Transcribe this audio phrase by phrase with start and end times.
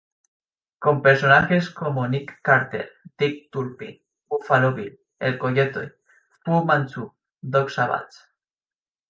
[0.79, 5.93] Con personajes como Nick Carter, Dick Turpin, Buffalo Bill, El Coyote,
[6.43, 8.17] Fu-Manchú, Doc Savage.